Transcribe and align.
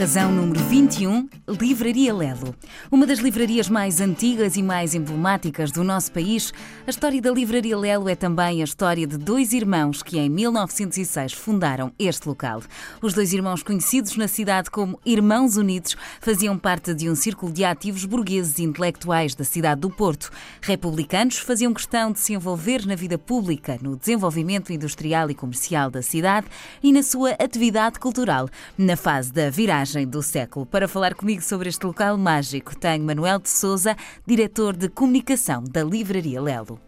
Razão 0.00 0.32
número 0.32 0.64
21, 0.64 1.28
Livraria 1.60 2.14
Lelo. 2.14 2.54
Uma 2.90 3.06
das 3.06 3.18
livrarias 3.18 3.68
mais 3.68 4.00
antigas 4.00 4.56
e 4.56 4.62
mais 4.62 4.94
emblemáticas 4.94 5.70
do 5.70 5.84
nosso 5.84 6.10
país, 6.10 6.54
a 6.86 6.90
história 6.90 7.20
da 7.20 7.30
Livraria 7.30 7.76
Lelo 7.76 8.08
é 8.08 8.14
também 8.14 8.62
a 8.62 8.64
história 8.64 9.06
de 9.06 9.18
dois 9.18 9.52
irmãos 9.52 10.02
que 10.02 10.18
em 10.18 10.30
1906 10.30 11.34
fundaram 11.34 11.92
este 11.98 12.26
local. 12.26 12.62
Os 13.02 13.12
dois 13.12 13.34
irmãos 13.34 13.62
conhecidos 13.62 14.16
na 14.16 14.26
cidade 14.26 14.70
como 14.70 14.98
Irmãos 15.04 15.58
Unidos 15.58 15.94
faziam 16.18 16.56
parte 16.56 16.94
de 16.94 17.10
um 17.10 17.14
círculo 17.14 17.52
de 17.52 17.62
ativos 17.62 18.06
burgueses 18.06 18.58
e 18.58 18.62
intelectuais 18.62 19.34
da 19.34 19.44
cidade 19.44 19.82
do 19.82 19.90
Porto. 19.90 20.30
Republicanos 20.62 21.36
faziam 21.36 21.74
questão 21.74 22.10
de 22.10 22.20
se 22.20 22.32
envolver 22.32 22.86
na 22.86 22.94
vida 22.94 23.18
pública, 23.18 23.78
no 23.82 23.98
desenvolvimento 23.98 24.72
industrial 24.72 25.30
e 25.30 25.34
comercial 25.34 25.90
da 25.90 26.00
cidade 26.00 26.46
e 26.82 26.90
na 26.90 27.02
sua 27.02 27.32
atividade 27.32 27.98
cultural, 27.98 28.48
na 28.78 28.96
fase 28.96 29.30
da 29.30 29.50
viragem 29.50 29.89
do 30.06 30.22
século. 30.22 30.64
Para 30.64 30.86
falar 30.86 31.14
comigo 31.14 31.42
sobre 31.42 31.68
este 31.68 31.84
local 31.84 32.16
mágico, 32.16 32.78
tenho 32.78 33.04
Manuel 33.04 33.38
de 33.38 33.48
Souza, 33.48 33.96
diretor 34.26 34.76
de 34.76 34.88
comunicação 34.88 35.64
da 35.64 35.82
Livraria 35.82 36.40
Lelo. 36.40 36.80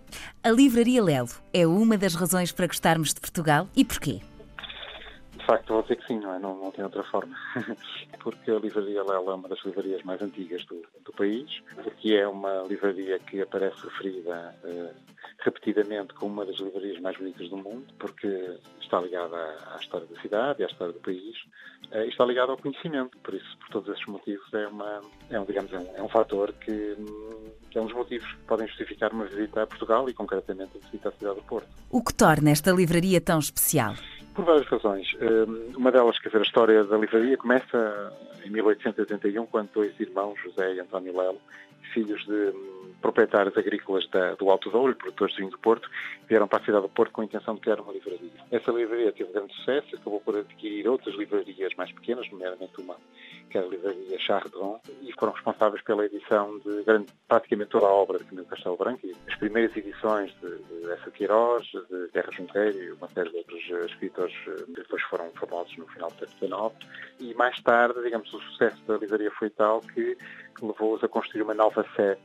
A 0.42 0.50
Livraria 0.50 1.02
Lelo 1.02 1.30
é 1.52 1.66
uma 1.66 1.98
das 1.98 2.14
razões 2.14 2.52
para 2.52 2.66
gostarmos 2.66 3.12
de 3.12 3.20
Portugal 3.20 3.68
e 3.76 3.84
porquê? 3.84 4.20
De 5.36 5.46
facto, 5.46 5.72
vou 5.72 5.82
dizer 5.82 5.96
que 5.96 6.06
sim, 6.06 6.20
não, 6.20 6.34
é? 6.34 6.38
não, 6.38 6.56
não 6.56 6.70
tem 6.70 6.84
outra 6.84 7.02
forma. 7.02 7.36
porque 8.22 8.50
a 8.50 8.58
Livraria 8.58 9.02
Lelo 9.02 9.30
é 9.30 9.34
uma 9.34 9.48
das 9.48 9.58
livrarias 9.64 10.02
mais 10.04 10.22
antigas 10.22 10.64
do, 10.66 10.80
do 11.04 11.12
país, 11.12 11.60
porque 11.82 12.14
é 12.14 12.28
uma 12.28 12.62
livraria 12.62 13.18
que 13.18 13.42
aparece 13.42 13.82
referida 13.82 14.54
uh, 14.62 14.94
repetidamente 15.38 16.14
como 16.14 16.34
uma 16.34 16.46
das 16.46 16.56
livrarias 16.56 17.00
mais 17.00 17.16
bonitas 17.16 17.48
do 17.48 17.56
mundo, 17.56 17.84
porque 17.98 18.56
está 18.80 19.00
ligada 19.00 19.36
à, 19.36 19.74
à 19.74 19.78
história 19.78 20.06
da 20.06 20.20
cidade 20.20 20.62
à 20.62 20.66
história 20.66 20.92
do 20.92 21.00
país, 21.00 21.36
uh, 21.92 22.04
e 22.04 22.08
está 22.08 22.24
ligada 22.24 22.52
ao 22.52 22.58
conhecimento. 22.58 23.16
Por 23.18 23.34
isso, 23.34 23.58
por 23.58 23.68
todos 23.68 23.94
esses 23.94 24.06
motivos, 24.06 24.52
é, 24.52 24.66
uma, 24.66 25.00
é 25.30 25.38
um, 25.38 25.44
digamos, 25.44 25.72
é 25.72 25.78
um, 25.78 25.96
é 25.96 26.02
um 26.02 26.08
fator 26.08 26.52
que, 26.52 26.96
que 27.70 27.78
é 27.78 27.80
um 27.80 27.86
dos 27.86 27.94
motivos 27.94 28.30
que 28.32 28.42
podem 28.44 28.66
justificar 28.66 29.12
uma 29.12 29.24
visita 29.24 29.62
a 29.62 29.66
Portugal 29.66 30.08
e, 30.08 30.14
concretamente, 30.14 30.72
a 30.76 30.86
visita 30.86 31.08
à 31.10 31.12
cidade 31.12 31.36
do 31.36 31.42
Porto. 31.42 31.68
O 31.90 32.02
que 32.02 32.14
torna 32.14 32.50
esta 32.50 32.72
livraria 32.72 33.20
tão 33.20 33.38
especial? 33.38 33.94
Por 34.34 34.44
várias 34.44 34.66
razões. 34.66 35.08
Hum, 35.20 35.72
uma 35.76 35.92
delas, 35.92 36.18
quer 36.18 36.28
dizer, 36.28 36.38
a 36.38 36.42
história 36.42 36.84
da 36.84 36.96
livraria 36.96 37.36
começa 37.36 38.12
em 38.44 38.50
1881, 38.50 39.46
quando 39.46 39.70
dois 39.72 39.98
irmãos, 40.00 40.38
José 40.42 40.74
e 40.74 40.80
António 40.80 41.16
Lelo, 41.16 41.38
filhos 41.92 42.24
de 42.24 42.32
hum, 42.32 42.81
proprietários 43.02 43.56
agrícolas 43.58 44.08
da, 44.08 44.34
do 44.36 44.48
Alto 44.48 44.70
Douro, 44.70 44.94
produtores 44.94 45.34
de 45.34 45.40
vinho 45.40 45.50
do 45.50 45.58
Porto, 45.58 45.90
vieram 46.28 46.48
para 46.48 46.62
a 46.62 46.64
cidade 46.64 46.82
do 46.82 46.88
Porto 46.88 47.12
com 47.12 47.20
a 47.20 47.24
intenção 47.24 47.54
de 47.54 47.60
criar 47.60 47.80
uma 47.80 47.92
livraria. 47.92 48.30
Essa 48.50 48.70
livraria 48.70 49.12
teve 49.12 49.32
grande 49.32 49.52
sucesso, 49.54 49.94
acabou 49.94 50.20
por 50.20 50.36
adquirir 50.36 50.88
outras 50.88 51.14
livrarias 51.16 51.74
mais 51.74 51.92
pequenas, 51.92 52.30
nomeadamente 52.30 52.80
uma 52.80 52.96
que 53.50 53.58
é 53.58 53.60
a 53.60 53.64
livraria 53.66 54.18
Chardon, 54.18 54.80
e 55.02 55.12
foram 55.12 55.34
responsáveis 55.34 55.82
pela 55.82 56.06
edição 56.06 56.58
de 56.60 56.82
grande, 56.84 57.12
praticamente 57.28 57.70
toda 57.70 57.86
a 57.86 57.90
obra 57.90 58.18
de 58.18 58.24
Camilo 58.24 58.46
Castelo 58.46 58.78
Branco, 58.78 59.06
as 59.28 59.34
primeiras 59.36 59.76
edições 59.76 60.32
de, 60.40 60.56
de 60.56 60.90
Essa 60.90 61.10
Queiroz, 61.10 61.66
de 61.66 62.08
Terra 62.12 62.32
Junqueiro 62.32 62.82
e 62.82 62.92
uma 62.92 63.08
série 63.08 63.28
de 63.28 63.36
outros 63.36 63.62
eh, 63.70 63.84
escritores 63.84 64.34
eh, 64.48 64.64
que 64.64 64.72
depois 64.72 65.02
foram 65.02 65.30
famosos 65.32 65.76
no 65.76 65.86
final 65.88 66.10
do 66.10 66.26
século 66.26 66.72
XIX. 66.78 66.90
E 67.20 67.34
mais 67.34 67.60
tarde, 67.62 68.02
digamos, 68.02 68.32
o 68.32 68.40
sucesso 68.40 68.82
da 68.86 68.96
livraria 68.96 69.30
foi 69.32 69.50
tal 69.50 69.82
que 69.82 70.16
levou-os 70.62 71.04
a 71.04 71.08
construir 71.08 71.42
uma 71.42 71.54
nova 71.54 71.84
sede 71.94 72.20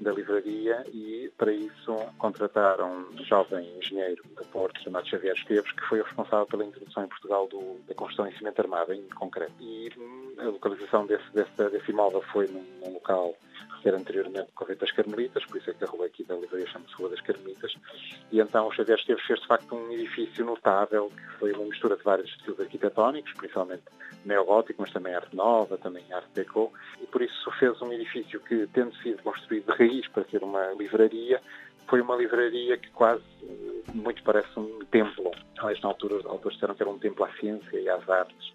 da 0.00 0.12
livraria 0.12 0.84
e, 0.92 1.30
para 1.36 1.52
isso, 1.52 1.94
contrataram 2.18 3.06
um 3.12 3.24
jovem 3.24 3.68
engenheiro 3.78 4.22
do 4.36 4.44
Porto 4.46 4.82
chamado 4.82 5.06
Xavier 5.06 5.36
Esteves, 5.36 5.70
que 5.72 5.82
foi 5.86 6.00
o 6.00 6.04
responsável 6.04 6.46
pela 6.46 6.64
introdução 6.64 7.04
em 7.04 7.08
Portugal 7.08 7.46
do, 7.46 7.78
da 7.86 7.94
construção 7.94 8.26
em 8.26 8.36
cimento 8.36 8.60
armado, 8.60 8.94
em 8.94 9.06
concreto. 9.10 9.52
E 9.60 9.92
hum, 9.98 10.34
a 10.38 10.44
localização 10.44 11.06
desse, 11.06 11.30
desse, 11.32 11.70
desse 11.70 11.90
imóvel 11.90 12.22
foi 12.32 12.48
num, 12.48 12.64
num 12.82 12.94
local 12.94 13.34
era 13.84 13.96
anteriormente 13.96 14.52
Correio 14.54 14.78
das 14.78 14.90
Carmelitas, 14.92 15.44
por 15.46 15.56
isso 15.56 15.70
é 15.70 15.74
que 15.74 15.84
a 15.84 15.86
rua 15.86 16.06
aqui 16.06 16.24
da 16.24 16.34
livraria 16.36 16.66
chama-se 16.66 16.94
Rua 16.94 17.10
das 17.10 17.20
Carmelitas, 17.20 17.72
e 18.30 18.40
então 18.40 18.66
o 18.66 18.72
Xavier 18.72 18.98
Esteves 18.98 19.24
fez 19.24 19.40
de 19.40 19.46
facto 19.46 19.74
um 19.74 19.92
edifício 19.92 20.44
notável, 20.44 21.10
que 21.10 21.38
foi 21.38 21.52
uma 21.52 21.64
mistura 21.64 21.96
de 21.96 22.02
vários 22.02 22.28
estilos 22.30 22.60
arquitetónicos, 22.60 23.32
principalmente 23.34 23.82
neogótico, 24.24 24.82
mas 24.82 24.92
também 24.92 25.14
arte 25.14 25.34
nova, 25.34 25.78
também 25.78 26.04
arte 26.12 26.28
deco, 26.34 26.72
e 27.00 27.06
por 27.06 27.22
isso 27.22 27.50
fez 27.52 27.80
um 27.80 27.92
edifício 27.92 28.40
que, 28.40 28.66
tendo 28.68 28.94
sido 28.96 29.22
construído 29.22 29.72
de 29.72 29.78
raiz 29.78 30.06
para 30.08 30.24
ser 30.24 30.42
uma 30.42 30.72
livraria, 30.72 31.40
foi 31.88 32.00
uma 32.00 32.14
livraria 32.14 32.76
que 32.76 32.90
quase 32.90 33.24
muito 33.92 34.22
parece 34.22 34.48
um 34.58 34.84
templo. 34.90 35.32
Aliás, 35.58 35.80
na 35.80 35.88
altura, 35.88 36.16
os 36.16 36.26
autores 36.26 36.56
disseram 36.56 36.74
que 36.74 36.82
era 36.82 36.90
um 36.90 36.98
templo 36.98 37.24
à 37.24 37.32
ciência 37.32 37.80
e 37.80 37.88
às 37.88 38.08
artes 38.08 38.52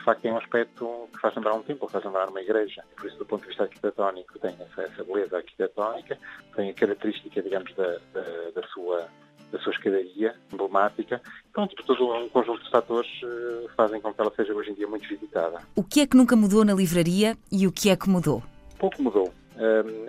de 0.00 0.04
facto 0.04 0.22
tem 0.22 0.32
um 0.32 0.38
aspecto 0.38 1.08
que 1.12 1.20
faz 1.20 1.34
lembrar 1.36 1.54
um 1.54 1.62
templo, 1.62 1.88
faz 1.88 2.04
lembrar 2.04 2.28
uma 2.28 2.40
igreja. 2.40 2.82
Por 2.96 3.06
isso, 3.06 3.18
do 3.18 3.26
ponto 3.26 3.42
de 3.42 3.48
vista 3.48 3.64
arquitetónico, 3.64 4.38
tem 4.38 4.56
essa, 4.58 4.82
essa 4.82 5.04
beleza 5.04 5.36
arquitetónica, 5.36 6.18
tem 6.56 6.70
a 6.70 6.74
característica, 6.74 7.42
digamos, 7.42 7.74
da, 7.74 7.98
da, 8.12 8.50
da 8.54 8.66
sua 8.68 9.08
da 9.52 9.58
sua 9.58 9.72
escadaria 9.72 10.36
emblemática. 10.52 11.20
Pronto, 11.52 11.74
por 11.74 11.84
todo 11.84 12.14
um 12.14 12.28
conjunto 12.28 12.62
de 12.62 12.70
fatores 12.70 13.10
uh, 13.24 13.68
fazem 13.76 14.00
com 14.00 14.14
que 14.14 14.20
ela 14.20 14.32
seja 14.36 14.54
hoje 14.54 14.70
em 14.70 14.74
dia 14.74 14.86
muito 14.86 15.08
visitada. 15.08 15.60
O 15.74 15.82
que 15.82 16.02
é 16.02 16.06
que 16.06 16.16
nunca 16.16 16.36
mudou 16.36 16.64
na 16.64 16.72
livraria 16.72 17.36
e 17.50 17.66
o 17.66 17.72
que 17.72 17.90
é 17.90 17.96
que 17.96 18.08
mudou? 18.08 18.44
Pouco 18.78 19.02
mudou. 19.02 19.34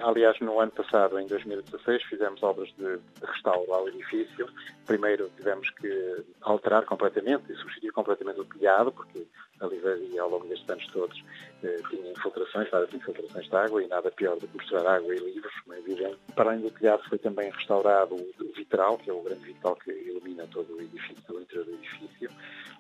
Aliás, 0.02 0.40
no 0.40 0.60
ano 0.60 0.72
passado, 0.72 1.20
em 1.20 1.28
2016, 1.28 2.04
fizemos 2.04 2.42
obras 2.42 2.70
de 2.78 3.00
restauro 3.26 3.74
ao 3.74 3.88
edifício. 3.90 4.48
Primeiro 4.86 5.30
tivemos 5.36 5.70
que 5.72 6.24
alterar 6.42 6.86
completamente 6.86 7.52
e 7.52 7.56
substituir 7.56 7.92
completamente 7.92 8.40
o 8.40 8.46
telhado, 8.46 8.92
porque 8.94 9.28
a 9.60 9.68
livraria, 9.68 10.22
ao 10.22 10.30
longo 10.30 10.48
destes 10.48 10.70
anos 10.70 10.88
todos, 10.88 11.24
eh, 11.64 11.80
tinha 11.90 12.12
infiltrações, 12.12 12.70
várias 12.70 12.94
infiltrações 12.94 13.48
de 13.48 13.56
água, 13.56 13.84
e 13.84 13.88
nada 13.88 14.10
pior 14.12 14.40
do 14.40 14.48
que 14.48 14.58
misturar 14.58 14.88
água 14.88 15.14
e 15.14 15.20
livros, 15.20 15.54
como 15.62 15.76
é 15.76 15.80
evidente. 15.80 16.18
Para 16.34 16.52
além 16.52 16.62
do 16.62 16.72
telhado, 16.72 17.04
foi 17.10 17.18
também 17.20 17.52
restaurado 17.52 18.16
o 18.16 18.54
vitral, 18.56 18.98
que 18.98 19.10
é 19.10 19.14
o 19.14 19.22
grande 19.22 19.46
vitral 19.46 19.76
que 19.76 19.92
ilumina 19.92 20.48
todo 20.48 20.76
o 20.76 20.82
edifício, 20.82 21.36
o 21.36 21.42
interior 21.42 21.66
do 21.66 21.74
edifício, 21.74 22.32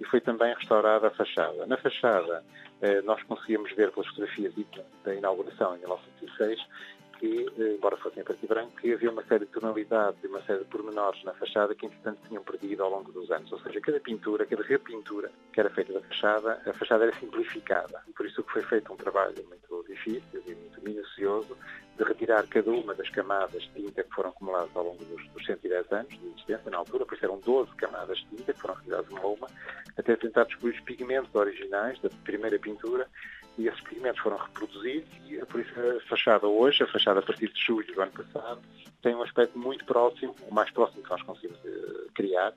e 0.01 0.05
foi 0.05 0.19
também 0.19 0.51
restaurada 0.55 1.07
a 1.07 1.11
fachada. 1.11 1.67
Na 1.67 1.77
fachada, 1.77 2.43
eh, 2.81 3.01
nós 3.03 3.21
conseguimos 3.23 3.71
ver 3.73 3.91
pelas 3.91 4.07
fotografias 4.09 4.51
da 5.03 5.13
inauguração 5.13 5.75
em 5.75 5.79
1906 5.79 6.59
que, 7.19 7.45
eh, 7.55 7.75
embora 7.75 7.95
fossem 7.97 8.23
a 8.23 8.25
preto 8.25 8.43
e 8.43 8.47
branco, 8.47 8.75
que 8.81 8.91
havia 8.91 9.11
uma 9.11 9.23
série 9.25 9.45
de 9.45 9.51
tonalidades 9.51 10.23
e 10.23 10.27
uma 10.27 10.41
série 10.41 10.59
de 10.59 10.65
pormenores 10.65 11.23
na 11.23 11.33
fachada 11.33 11.75
que, 11.75 11.85
entretanto, 11.85 12.17
tinham 12.27 12.43
perdido 12.43 12.81
ao 12.81 12.89
longo 12.89 13.11
dos 13.11 13.29
anos. 13.29 13.51
Ou 13.51 13.59
seja, 13.59 13.79
cada 13.79 13.99
pintura, 13.99 14.43
cada 14.47 14.63
repintura 14.63 15.31
que 15.53 15.59
era 15.59 15.69
feita 15.69 15.93
da 15.93 16.01
fachada, 16.01 16.59
a 16.65 16.73
fachada 16.73 17.03
era 17.03 17.15
simplificada. 17.19 18.01
Por 18.17 18.25
isso 18.25 18.43
que 18.43 18.51
foi 18.51 18.63
feito 18.63 18.91
um 18.91 18.97
trabalho 18.97 19.35
muito 19.47 19.85
difícil 19.87 20.41
e 20.47 20.55
muito 20.55 20.81
minucioso 20.81 21.55
de 22.01 22.07
retirar 22.07 22.47
cada 22.47 22.71
uma 22.71 22.95
das 22.95 23.09
camadas 23.09 23.61
de 23.61 23.69
tinta 23.69 24.03
que 24.03 24.13
foram 24.13 24.31
acumuladas 24.31 24.75
ao 24.75 24.83
longo 24.83 25.05
dos, 25.05 25.27
dos 25.29 25.45
110 25.45 25.91
anos 25.91 26.09
de 26.09 26.27
existência 26.27 26.71
na 26.71 26.77
altura, 26.77 27.05
por 27.05 27.13
isso 27.13 27.25
eram 27.25 27.39
12 27.39 27.71
camadas 27.75 28.17
de 28.17 28.37
tinta 28.37 28.53
que 28.53 28.59
foram 28.59 28.73
retiradas 28.75 29.09
uma 29.09 29.21
a 29.21 29.27
uma, 29.27 29.47
até 29.97 30.15
tentar 30.15 30.45
descobrir 30.45 30.71
os 30.71 30.79
pigmentos 30.81 31.33
originais 31.35 31.99
da 31.99 32.09
primeira 32.23 32.57
pintura 32.57 33.07
e 33.57 33.67
esses 33.67 33.81
pigmentos 33.81 34.19
foram 34.21 34.37
reproduzidos 34.37 35.09
e 35.29 35.45
por 35.45 35.59
isso 35.59 35.73
a 35.79 36.09
fachada 36.09 36.47
hoje, 36.47 36.83
a 36.83 36.87
fachada 36.87 37.19
a 37.19 37.23
partir 37.23 37.51
de 37.51 37.61
julho 37.61 37.93
do 37.93 38.01
ano 38.01 38.11
passado, 38.11 38.61
tem 39.03 39.13
um 39.15 39.21
aspecto 39.21 39.57
muito 39.57 39.85
próximo, 39.85 40.35
o 40.49 40.53
mais 40.53 40.71
próximo 40.71 41.03
que 41.03 41.09
nós 41.09 41.21
conseguimos 41.21 41.59
uh, 41.59 42.11
criar 42.15 42.53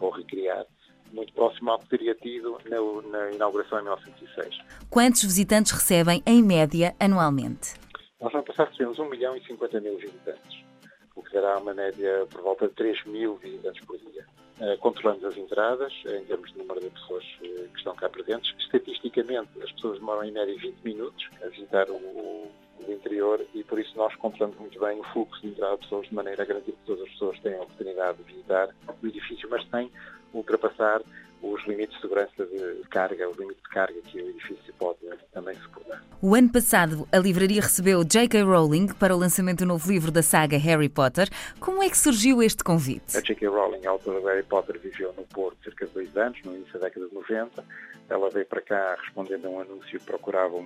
ou 0.00 0.10
recriar, 0.10 0.64
muito 1.12 1.32
próximo 1.32 1.70
ao 1.70 1.78
que 1.78 1.88
teria 1.88 2.14
tido 2.14 2.58
na, 2.68 2.76
na 3.10 3.30
inauguração 3.32 3.78
em 3.78 3.82
1906. 3.82 4.58
Quantos 4.90 5.22
visitantes 5.22 5.72
recebem, 5.72 6.22
em 6.26 6.42
média, 6.42 6.94
anualmente? 6.98 7.85
Nós 8.20 8.32
no 8.32 8.38
ano 8.38 8.46
passado 8.46 8.70
recebemos 8.70 8.98
1 8.98 9.10
milhão 9.10 9.36
e 9.36 9.44
50 9.44 9.80
mil 9.80 9.98
visitantes, 9.98 10.64
o 11.14 11.22
que 11.22 11.34
dará 11.34 11.58
uma 11.58 11.74
média 11.74 12.26
por 12.30 12.40
volta 12.40 12.66
de 12.66 12.74
3 12.74 13.04
mil 13.06 13.36
visitantes 13.36 13.84
por 13.84 13.98
dia. 13.98 14.26
Uh, 14.58 14.78
controlamos 14.78 15.22
as 15.22 15.36
entradas 15.36 15.92
em 16.06 16.24
termos 16.24 16.50
de 16.50 16.58
número 16.58 16.80
de 16.80 16.88
pessoas 16.88 17.24
uh, 17.24 17.68
que 17.68 17.76
estão 17.76 17.94
cá 17.94 18.08
presentes. 18.08 18.54
Estatisticamente, 18.58 19.50
as 19.62 19.70
pessoas 19.72 19.98
demoram 19.98 20.24
em 20.24 20.32
média 20.32 20.56
20 20.56 20.80
minutos 20.82 21.28
a 21.44 21.48
visitar 21.48 21.90
o, 21.90 22.50
interior 22.88 23.44
e 23.52 23.64
por 23.64 23.80
isso 23.80 23.96
nós 23.96 24.14
controlamos 24.14 24.58
muito 24.58 24.78
bem 24.78 25.00
o 25.00 25.02
fluxo 25.04 25.40
de 25.42 25.48
entrada 25.48 25.74
de 25.74 25.82
pessoas 25.82 26.06
de 26.06 26.14
maneira 26.14 26.42
a 26.42 26.46
garantir 26.46 26.72
que 26.72 26.86
todas 26.86 27.02
as 27.02 27.10
pessoas 27.10 27.40
tenham 27.40 27.60
a 27.60 27.64
oportunidade 27.64 28.18
de 28.18 28.24
visitar 28.24 28.68
o 29.02 29.06
edifício, 29.06 29.48
mas 29.50 29.68
sem 29.70 29.90
ultrapassar 30.32 31.02
os 31.52 31.66
limites 31.66 31.94
de 31.96 32.02
segurança 32.02 32.44
de 32.46 32.88
carga, 32.88 33.28
o 33.28 33.32
limite 33.32 33.60
de 33.62 33.68
carga 33.70 34.00
que 34.02 34.20
o 34.20 34.28
edifício 34.30 34.74
pode 34.78 34.98
também 35.32 35.54
suportar. 35.56 36.02
O 36.20 36.34
ano 36.34 36.50
passado, 36.50 37.06
a 37.12 37.18
livraria 37.18 37.60
recebeu 37.60 38.02
J.K. 38.02 38.42
Rowling 38.42 38.88
para 38.94 39.14
o 39.14 39.18
lançamento 39.18 39.58
do 39.58 39.66
novo 39.66 39.90
livro 39.90 40.10
da 40.10 40.22
saga 40.22 40.56
Harry 40.56 40.88
Potter. 40.88 41.28
Como 41.60 41.82
é 41.82 41.90
que 41.90 41.98
surgiu 41.98 42.42
este 42.42 42.64
convite? 42.64 43.16
A 43.16 43.20
J.K. 43.20 43.48
Rowling, 43.48 43.86
a 43.86 43.90
autora 43.90 44.20
de 44.20 44.26
Harry 44.26 44.42
Potter, 44.42 44.78
viveu 44.78 45.12
no 45.16 45.24
Porto 45.24 45.56
cerca 45.62 45.86
de 45.86 45.92
dois 45.92 46.16
anos, 46.16 46.38
no 46.44 46.54
início 46.54 46.72
da 46.74 46.86
década 46.86 47.08
de 47.08 47.14
90. 47.14 47.64
Ela 48.08 48.30
veio 48.30 48.46
para 48.46 48.60
cá 48.60 48.96
respondendo 49.00 49.46
a 49.46 49.50
um 49.50 49.60
anúncio 49.60 49.98
que 49.98 50.06
procurava 50.06 50.56
um 50.56 50.64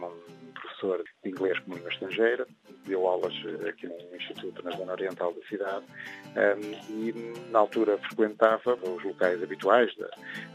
professor 0.54 1.02
de 1.22 1.30
inglês 1.30 1.58
como 1.60 1.76
língua 1.76 1.90
estrangeira, 1.90 2.46
deu 2.86 3.06
aulas 3.06 3.34
aqui 3.68 3.86
num 3.86 4.16
instituto 4.16 4.62
na 4.62 4.70
zona 4.72 4.92
oriental 4.92 5.32
da 5.32 5.42
cidade 5.46 5.84
e 6.88 7.14
na 7.50 7.58
altura 7.58 7.98
frequentava 7.98 8.74
os 8.74 9.02
locais 9.04 9.42
habituais 9.42 9.94
da, 9.96 10.08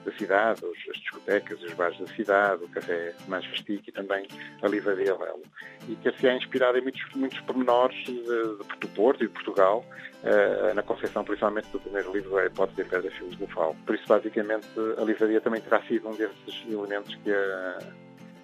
da 0.03 0.11
cidade, 0.17 0.61
as 0.65 0.99
discotecas, 0.99 1.61
os 1.61 1.73
bares 1.73 1.97
da 1.99 2.07
cidade, 2.07 2.63
o 2.63 2.69
café 2.69 3.13
mais 3.27 3.45
festico 3.45 3.83
e 3.87 3.91
também 3.91 4.27
a 4.61 4.67
livraria 4.67 5.15
Lelo. 5.15 5.43
E 5.87 5.95
que 5.95 6.11
se 6.13 6.27
é 6.27 6.35
inspirada 6.35 6.77
em 6.77 6.81
muitos, 6.81 7.03
muitos 7.15 7.39
pormenores 7.41 7.95
de, 8.05 8.21
do 8.23 8.87
Porto 8.95 9.23
e 9.23 9.27
de 9.27 9.33
Portugal, 9.33 9.85
uh, 10.23 10.73
na 10.73 10.81
confecção 10.81 11.23
principalmente 11.23 11.67
do 11.69 11.79
primeiro 11.79 12.11
livro, 12.13 12.37
A 12.37 12.45
Hipótese 12.45 12.83
de 12.83 12.89
Pedra 12.89 13.11
Filosofal. 13.11 13.75
Por 13.85 13.95
isso, 13.95 14.07
basicamente, 14.07 14.67
a 14.97 15.03
livraria 15.03 15.41
também 15.41 15.61
terá 15.61 15.81
sido 15.83 16.09
um 16.09 16.15
desses 16.15 16.65
elementos 16.75 17.15
que 17.23 17.31
a, 17.31 17.79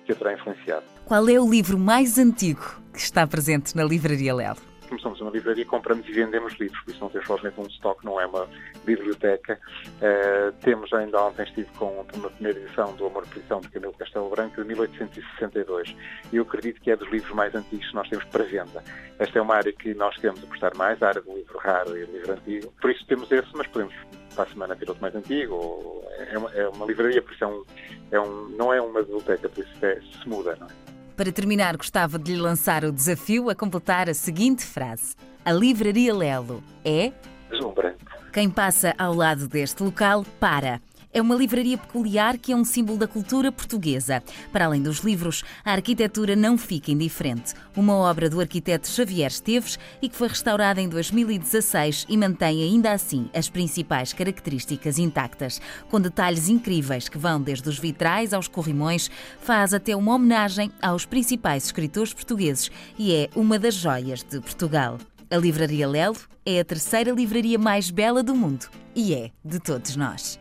que 0.06 0.12
a 0.12 0.16
terá 0.16 0.34
influenciado. 0.34 0.86
Qual 1.06 1.28
é 1.30 1.40
o 1.40 1.50
livro 1.50 1.78
mais 1.78 2.18
antigo 2.18 2.82
que 2.94 3.00
está 3.00 3.26
presente 3.28 3.76
na 3.76 3.84
Livraria 3.84 4.34
Lelo? 4.34 4.72
como 4.92 5.00
somos 5.00 5.22
uma 5.22 5.32
livraria, 5.32 5.66
compramos 5.66 6.06
e 6.10 6.12
vendemos 6.12 6.54
livros, 6.60 6.78
por 6.82 6.92
isso 6.92 7.00
não 7.00 7.10
temos 7.10 7.26
provavelmente 7.26 7.62
um 7.62 7.66
estoque, 7.66 8.06
não 8.06 8.20
é 8.20 8.26
uma 8.26 8.46
biblioteca. 8.84 9.58
Uh, 9.88 10.52
temos 10.60 10.92
ainda 10.92 11.22
ontem 11.22 11.44
estive 11.44 11.70
com 11.78 12.06
uma 12.14 12.30
primeira 12.30 12.60
edição 12.60 12.94
do 12.98 13.06
Amor 13.06 13.26
Prisão 13.28 13.62
de 13.62 13.70
Camilo 13.70 13.94
Castelo 13.94 14.30
Branco 14.30 14.62
de 14.62 14.68
1862 14.68 15.96
e 16.34 16.36
eu 16.36 16.44
acredito 16.44 16.82
que 16.82 16.92
é 16.92 16.98
dos 16.98 17.10
livros 17.10 17.34
mais 17.34 17.56
antigos 17.56 17.88
que 17.88 17.96
nós 17.96 18.10
temos 18.10 18.26
para 18.26 18.44
venda. 18.44 18.84
Esta 19.18 19.40
é 19.40 19.42
uma 19.42 19.56
área 19.56 19.72
que 19.72 19.94
nós 19.94 20.14
queremos 20.18 20.44
apostar 20.44 20.76
mais, 20.76 21.02
a 21.02 21.08
área 21.08 21.22
do 21.22 21.34
livro 21.34 21.58
raro 21.58 21.98
e 21.98 22.06
do 22.06 22.12
livro 22.12 22.34
antigo. 22.34 22.74
Por 22.82 22.92
isso 22.92 23.06
temos 23.08 23.32
esse, 23.32 23.50
mas 23.54 23.68
podemos 23.68 23.94
para 24.36 24.44
a 24.46 24.48
semana 24.48 24.78
outro 24.88 25.02
mais 25.02 25.16
antigo. 25.16 26.04
É 26.32 26.38
uma, 26.38 26.52
é 26.54 26.68
uma 26.68 26.86
livraria, 26.86 27.22
por 27.22 27.34
isso 27.34 27.44
é 27.44 27.48
um, 27.48 27.64
é 28.12 28.20
um, 28.20 28.50
não 28.58 28.74
é 28.74 28.82
uma 28.82 29.02
biblioteca, 29.02 29.50
por 29.50 29.64
isso 29.64 29.86
é, 29.86 30.00
se 30.02 30.30
muda, 30.30 30.56
não 30.60 30.68
é? 30.68 30.70
Para 31.16 31.32
terminar, 31.32 31.78
gostava 31.78 32.18
de 32.18 32.34
lhe 32.34 32.42
lançar 32.42 32.84
o 32.84 32.92
desafio 32.92 33.50
a 33.50 33.56
completar 33.56 34.10
a 34.10 34.14
seguinte 34.14 34.66
frase: 34.66 35.16
A 35.46 35.52
Livraria 35.52 36.14
Lelo 36.14 36.64
é. 36.84 37.12
Deslumbrante. 37.50 38.04
Quem 38.34 38.50
passa 38.50 38.96
ao 38.98 39.14
lado 39.14 39.48
deste 39.48 39.84
local 39.84 40.26
para. 40.40 40.82
É 41.14 41.22
uma 41.22 41.36
livraria 41.36 41.78
peculiar 41.78 42.38
que 42.38 42.54
é 42.54 42.56
um 42.56 42.64
símbolo 42.64 42.98
da 42.98 43.08
cultura 43.08 43.52
portuguesa. 43.52 44.24
Para 44.52 44.66
além 44.66 44.82
dos 44.82 45.00
livros, 45.00 45.44
a 45.66 45.74
arquitetura 45.74 46.38
não 46.38 46.58
fica 46.58 46.92
indiferente. 46.92 47.54
Uma 47.76 47.96
obra 47.96 48.30
do 48.30 48.40
arquiteto 48.40 48.88
Xavier 48.88 49.30
Esteves 49.30 49.78
e 50.02 50.08
que 50.08 50.16
foi 50.16 50.30
restaurada 50.30 50.80
em 50.80 50.88
2016 50.88 52.06
e 52.08 52.18
mantém 52.18 52.64
ainda 52.64 52.94
assim 52.94 53.30
as 53.34 53.50
principais 53.50 54.14
características 54.14 54.98
intactas, 54.98 55.60
com 55.90 56.00
detalhes 56.00 56.48
incríveis 56.48 57.10
que 57.10 57.18
vão 57.18 57.42
desde 57.42 57.68
os 57.68 57.78
vitrais 57.78 58.34
aos 58.34 58.48
corrimões, 58.48 59.12
faz 59.42 59.74
até 59.74 59.96
uma 59.96 60.16
homenagem 60.16 60.72
aos 60.82 61.06
principais 61.06 61.66
escritores 61.66 62.14
portugueses 62.14 62.72
e 62.98 63.14
é 63.14 63.30
uma 63.36 63.60
das 63.60 63.76
joias 63.76 64.24
de 64.24 64.40
Portugal. 64.40 64.98
A 65.30 65.38
Livraria 65.38 65.88
Lelo 65.88 66.18
é 66.46 66.60
a 66.60 66.66
terceira 66.66 67.12
livraria 67.12 67.60
mais 67.60 67.90
bela 67.90 68.24
do 68.24 68.36
mundo 68.36 68.68
e 68.96 69.14
é 69.14 69.32
de 69.44 69.60
todos 69.60 69.96
nós. 69.96 70.41